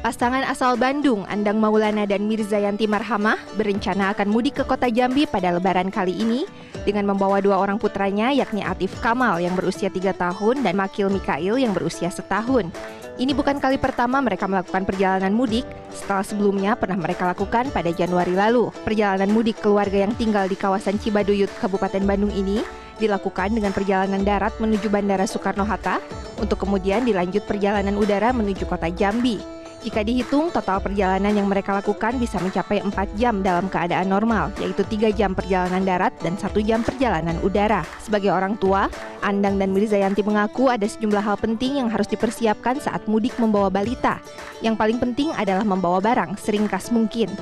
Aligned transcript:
Pasangan 0.00 0.48
asal 0.48 0.80
Bandung, 0.80 1.28
Andang 1.28 1.60
Maulana 1.60 2.08
dan 2.08 2.24
Mirzayanti 2.24 2.88
Marhamah, 2.88 3.36
berencana 3.60 4.16
akan 4.16 4.32
mudik 4.32 4.56
ke 4.56 4.64
kota 4.64 4.88
Jambi 4.88 5.28
pada 5.28 5.52
lebaran 5.52 5.92
kali 5.92 6.16
ini 6.16 6.48
dengan 6.88 7.04
membawa 7.12 7.44
dua 7.44 7.60
orang 7.60 7.76
putranya 7.76 8.32
yakni 8.32 8.64
Atif 8.64 8.96
Kamal 9.04 9.44
yang 9.44 9.52
berusia 9.52 9.92
tiga 9.92 10.16
tahun 10.16 10.64
dan 10.64 10.72
Makil 10.80 11.12
Mikail 11.12 11.60
yang 11.60 11.76
berusia 11.76 12.08
setahun. 12.08 12.72
Ini 13.20 13.36
bukan 13.36 13.60
kali 13.60 13.76
pertama 13.76 14.24
mereka 14.24 14.48
melakukan 14.48 14.88
perjalanan 14.88 15.36
mudik, 15.36 15.68
setelah 15.92 16.24
sebelumnya 16.24 16.80
pernah 16.80 16.96
mereka 16.96 17.28
lakukan 17.28 17.68
pada 17.68 17.92
Januari 17.92 18.32
lalu. 18.32 18.72
Perjalanan 18.88 19.28
mudik 19.28 19.60
keluarga 19.60 20.08
yang 20.08 20.16
tinggal 20.16 20.48
di 20.48 20.56
kawasan 20.56 20.96
Cibaduyut, 20.96 21.52
Kabupaten 21.60 22.00
Bandung 22.08 22.32
ini 22.32 22.64
dilakukan 22.96 23.52
dengan 23.52 23.76
perjalanan 23.76 24.24
darat 24.24 24.56
menuju 24.56 24.88
Bandara 24.88 25.28
Soekarno-Hatta 25.28 26.00
untuk 26.40 26.56
kemudian 26.64 27.04
dilanjut 27.04 27.44
perjalanan 27.44 28.00
udara 28.00 28.32
menuju 28.32 28.64
kota 28.64 28.88
Jambi. 28.88 29.59
Jika 29.80 30.04
dihitung, 30.04 30.52
total 30.52 30.76
perjalanan 30.84 31.32
yang 31.32 31.48
mereka 31.48 31.72
lakukan 31.72 32.20
bisa 32.20 32.36
mencapai 32.36 32.84
4 32.84 33.16
jam 33.16 33.40
dalam 33.40 33.64
keadaan 33.72 34.12
normal, 34.12 34.52
yaitu 34.60 34.84
3 34.84 35.08
jam 35.08 35.32
perjalanan 35.32 35.80
darat 35.80 36.12
dan 36.20 36.36
1 36.36 36.52
jam 36.60 36.84
perjalanan 36.84 37.40
udara. 37.40 37.80
Sebagai 38.04 38.28
orang 38.28 38.60
tua, 38.60 38.92
Andang 39.24 39.56
dan 39.56 39.72
Mirzayanti 39.72 40.20
mengaku 40.20 40.68
ada 40.68 40.84
sejumlah 40.84 41.24
hal 41.24 41.40
penting 41.40 41.80
yang 41.80 41.88
harus 41.88 42.04
dipersiapkan 42.12 42.76
saat 42.76 43.08
mudik 43.08 43.32
membawa 43.40 43.72
balita. 43.72 44.20
Yang 44.60 44.76
paling 44.76 44.98
penting 45.00 45.32
adalah 45.32 45.64
membawa 45.64 45.96
barang 46.04 46.36
seringkas 46.36 46.92
mungkin. 46.92 47.32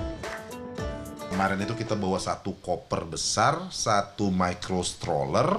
Kemarin 1.34 1.58
itu 1.58 1.74
kita 1.74 1.98
bawa 1.98 2.22
satu 2.22 2.54
koper 2.62 3.02
besar, 3.02 3.66
satu 3.74 4.30
micro 4.30 4.86
stroller, 4.86 5.58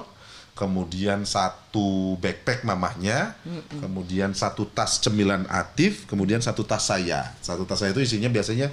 kemudian 0.54 1.24
satu 1.24 2.18
backpack 2.20 2.68
mamahnya, 2.68 3.34
mm-hmm. 3.42 3.80
kemudian 3.80 4.30
satu 4.36 4.68
tas 4.68 5.00
cemilan 5.00 5.48
Atif, 5.48 6.04
kemudian 6.04 6.42
satu 6.44 6.66
tas 6.66 6.84
saya. 6.84 7.32
Satu 7.40 7.64
tas 7.64 7.80
saya 7.80 7.96
itu 7.96 8.04
isinya 8.04 8.28
biasanya 8.28 8.68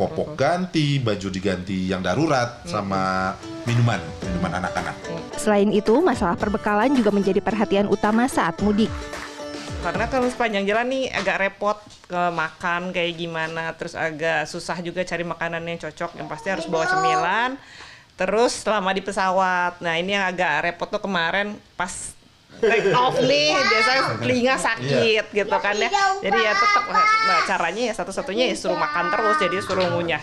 popok 0.00 0.32
ganti, 0.32 0.96
baju 0.96 1.28
diganti 1.28 1.92
yang 1.92 2.00
darurat, 2.00 2.64
sama 2.64 3.36
minuman, 3.68 4.00
minuman 4.24 4.64
anak-anak. 4.64 4.96
Selain 5.36 5.68
itu, 5.68 6.00
masalah 6.00 6.40
perbekalan 6.40 6.96
juga 6.96 7.12
menjadi 7.12 7.44
perhatian 7.44 7.84
utama 7.84 8.24
saat 8.24 8.56
mudik. 8.64 8.88
Karena 9.80 10.08
kalau 10.12 10.28
sepanjang 10.28 10.68
jalan 10.68 10.92
nih 10.92 11.04
agak 11.12 11.36
repot 11.40 11.76
ke 12.04 12.22
makan 12.32 12.92
kayak 12.92 13.16
gimana, 13.16 13.72
terus 13.76 13.96
agak 13.96 14.44
susah 14.44 14.76
juga 14.84 15.04
cari 15.04 15.24
makanan 15.24 15.64
yang 15.64 15.80
cocok. 15.80 16.20
Yang 16.20 16.28
pasti 16.28 16.48
harus 16.52 16.66
bawa 16.68 16.84
cemilan 16.84 17.50
Terus 18.20 18.52
selama 18.60 18.92
di 18.92 19.00
pesawat, 19.00 19.80
nah 19.80 19.96
ini 19.96 20.12
yang 20.12 20.28
agak 20.28 20.68
repot 20.68 20.92
tuh 20.92 21.00
kemarin 21.00 21.56
pas 21.72 22.12
take 22.60 22.92
off 22.92 23.16
nih 23.16 23.56
biasanya 23.56 24.02
telinga 24.20 24.56
sakit 24.60 25.24
iya. 25.32 25.38
gitu 25.40 25.56
kan 25.56 25.72
ya. 25.72 25.88
jadi 26.20 26.38
ya 26.44 26.52
tetap 26.52 26.84
nah, 26.92 27.40
caranya 27.48 27.82
ya 27.88 27.94
satu-satunya 27.96 28.52
ya 28.52 28.56
suruh 28.60 28.76
makan 28.76 29.08
terus 29.08 29.36
jadi 29.40 29.56
suruh 29.64 29.86
ngunyah. 29.96 30.20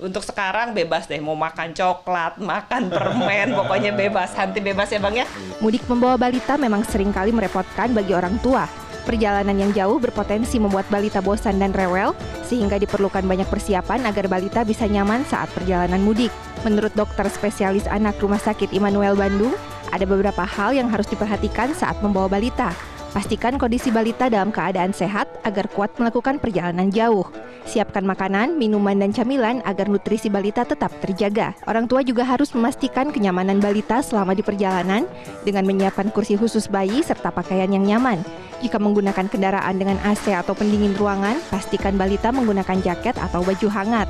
Untuk 0.00 0.20
sekarang 0.20 0.76
bebas 0.76 1.08
deh 1.08 1.16
mau 1.20 1.32
makan 1.32 1.72
coklat 1.72 2.36
makan 2.36 2.92
permen 2.92 3.52
pokoknya 3.58 3.96
bebas 3.96 4.36
hanti 4.36 4.60
bebas 4.60 4.92
ya 4.92 5.00
bang 5.00 5.24
ya. 5.24 5.26
Mudik 5.64 5.88
membawa 5.88 6.20
balita 6.20 6.60
memang 6.60 6.84
sering 6.84 7.08
kali 7.08 7.32
merepotkan 7.32 7.96
bagi 7.96 8.12
orang 8.12 8.36
tua 8.44 8.68
Perjalanan 9.10 9.58
yang 9.58 9.74
jauh 9.74 9.98
berpotensi 9.98 10.62
membuat 10.62 10.86
balita 10.86 11.18
bosan 11.18 11.58
dan 11.58 11.74
rewel, 11.74 12.14
sehingga 12.46 12.78
diperlukan 12.78 13.26
banyak 13.26 13.50
persiapan 13.50 14.06
agar 14.06 14.30
balita 14.30 14.62
bisa 14.62 14.86
nyaman 14.86 15.26
saat 15.26 15.50
perjalanan 15.50 15.98
mudik. 15.98 16.30
Menurut 16.62 16.94
dokter 16.94 17.26
spesialis 17.26 17.90
anak 17.90 18.22
Rumah 18.22 18.38
Sakit 18.38 18.70
Immanuel 18.70 19.18
Bandung, 19.18 19.50
ada 19.90 20.06
beberapa 20.06 20.46
hal 20.46 20.78
yang 20.78 20.86
harus 20.86 21.10
diperhatikan 21.10 21.74
saat 21.74 21.98
membawa 21.98 22.30
balita. 22.30 22.70
Pastikan 23.10 23.58
kondisi 23.58 23.90
balita 23.90 24.30
dalam 24.30 24.54
keadaan 24.54 24.94
sehat 24.94 25.26
agar 25.42 25.66
kuat 25.74 25.90
melakukan 25.98 26.38
perjalanan 26.38 26.94
jauh. 26.94 27.26
Siapkan 27.66 28.06
makanan, 28.06 28.54
minuman, 28.54 29.02
dan 29.02 29.10
camilan 29.10 29.58
agar 29.66 29.90
nutrisi 29.90 30.30
balita 30.30 30.62
tetap 30.62 30.94
terjaga. 31.02 31.58
Orang 31.66 31.90
tua 31.90 32.06
juga 32.06 32.22
harus 32.22 32.54
memastikan 32.54 33.10
kenyamanan 33.10 33.58
balita 33.58 33.98
selama 33.98 34.38
di 34.38 34.46
perjalanan 34.46 35.10
dengan 35.42 35.66
menyiapkan 35.66 36.14
kursi 36.14 36.38
khusus 36.38 36.70
bayi 36.70 37.02
serta 37.02 37.34
pakaian 37.34 37.74
yang 37.74 37.82
nyaman. 37.82 38.22
Jika 38.62 38.78
menggunakan 38.78 39.26
kendaraan 39.26 39.74
dengan 39.74 39.98
AC 40.06 40.30
atau 40.30 40.54
pendingin 40.54 40.94
ruangan, 40.94 41.34
pastikan 41.50 41.98
balita 41.98 42.30
menggunakan 42.30 42.78
jaket 42.78 43.18
atau 43.18 43.42
baju 43.42 43.68
hangat. 43.74 44.06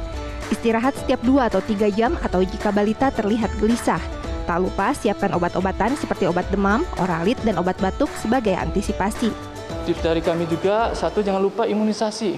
Istirahat 0.53 0.93
setiap 1.01 1.25
2 1.25 1.49
atau 1.49 1.65
3 1.65 1.89
jam 1.89 2.21
atau 2.21 2.45
jika 2.45 2.69
balita 2.69 3.09
terlihat 3.09 3.49
gelisah. 3.65 4.20
Tak 4.49 4.59
lupa 4.61 4.93
siapkan 4.97 5.31
obat-obatan 5.37 5.95
seperti 5.97 6.27
obat 6.27 6.49
demam, 6.49 6.83
oralit, 6.99 7.39
dan 7.47 7.57
obat 7.61 7.79
batuk 7.79 8.09
sebagai 8.19 8.57
antisipasi. 8.57 9.31
Tips 9.87 10.03
dari 10.03 10.21
kami 10.21 10.45
juga, 10.51 10.93
satu 10.93 11.23
jangan 11.23 11.41
lupa 11.41 11.65
imunisasi. 11.65 12.37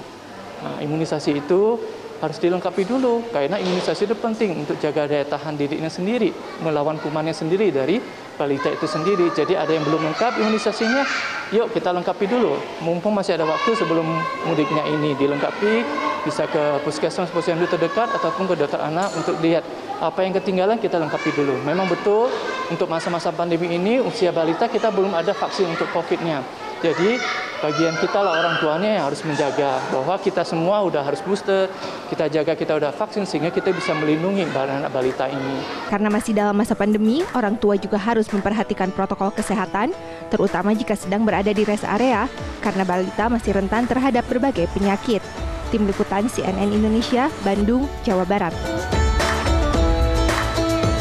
Nah, 0.62 0.78
imunisasi 0.78 1.42
itu 1.42 1.80
harus 2.22 2.38
dilengkapi 2.38 2.86
dulu 2.86 3.26
karena 3.34 3.58
imunisasi 3.58 4.06
itu 4.06 4.14
penting 4.14 4.62
untuk 4.62 4.78
jaga 4.78 5.10
daya 5.10 5.26
tahan 5.26 5.58
dirinya 5.58 5.90
sendiri, 5.90 6.30
melawan 6.62 6.94
kumannya 7.02 7.34
sendiri 7.34 7.74
dari 7.74 7.98
balita 8.38 8.70
itu 8.70 8.86
sendiri. 8.86 9.26
Jadi 9.34 9.58
ada 9.58 9.74
yang 9.74 9.82
belum 9.82 10.06
lengkap 10.06 10.38
imunisasinya, 10.38 11.02
yuk 11.50 11.74
kita 11.74 11.90
lengkapi 11.90 12.30
dulu. 12.30 12.54
Mumpung 12.78 13.10
masih 13.10 13.34
ada 13.34 13.42
waktu 13.42 13.74
sebelum 13.74 14.06
mudiknya 14.46 14.86
ini 14.86 15.18
dilengkapi, 15.18 15.82
bisa 16.22 16.46
ke 16.46 16.80
puskesmas 16.86 17.30
posyandu 17.34 17.66
terdekat 17.66 18.10
ataupun 18.14 18.46
ke 18.50 18.54
dokter 18.58 18.78
anak 18.78 19.10
untuk 19.18 19.38
lihat 19.42 19.66
apa 20.02 20.22
yang 20.26 20.34
ketinggalan 20.34 20.78
kita 20.78 20.98
lengkapi 20.98 21.30
dulu. 21.34 21.58
Memang 21.62 21.86
betul 21.86 22.30
untuk 22.70 22.90
masa-masa 22.90 23.30
pandemi 23.30 23.70
ini 23.70 24.02
usia 24.02 24.34
balita 24.34 24.66
kita 24.66 24.90
belum 24.90 25.14
ada 25.14 25.30
vaksin 25.34 25.70
untuk 25.70 25.86
COVID-nya. 25.94 26.42
Jadi 26.82 27.14
bagian 27.62 27.94
kita 28.02 28.18
lah 28.18 28.42
orang 28.42 28.58
tuanya 28.58 28.90
yang 28.98 29.04
harus 29.06 29.22
menjaga 29.22 29.78
bahwa 29.94 30.18
kita 30.18 30.42
semua 30.42 30.82
udah 30.82 31.06
harus 31.06 31.22
booster, 31.22 31.70
kita 32.10 32.26
jaga 32.26 32.58
kita 32.58 32.74
udah 32.74 32.90
vaksin 32.90 33.22
sehingga 33.22 33.54
kita 33.54 33.70
bisa 33.70 33.94
melindungi 33.94 34.42
anak 34.50 34.90
balita 34.90 35.30
ini. 35.30 35.62
Karena 35.86 36.10
masih 36.10 36.34
dalam 36.34 36.58
masa 36.58 36.74
pandemi, 36.74 37.22
orang 37.38 37.54
tua 37.54 37.78
juga 37.78 38.02
harus 38.02 38.26
memperhatikan 38.34 38.90
protokol 38.90 39.30
kesehatan, 39.30 39.94
terutama 40.26 40.74
jika 40.74 40.98
sedang 40.98 41.22
berada 41.22 41.54
di 41.54 41.62
rest 41.62 41.86
area, 41.86 42.26
karena 42.58 42.82
balita 42.82 43.30
masih 43.30 43.54
rentan 43.54 43.86
terhadap 43.86 44.26
berbagai 44.26 44.66
penyakit. 44.74 45.22
Tim 45.72 45.88
Liputan 45.88 46.28
CNN 46.28 46.68
Indonesia, 46.68 47.32
Bandung, 47.40 47.88
Jawa 48.04 48.28
Barat. 48.28 49.01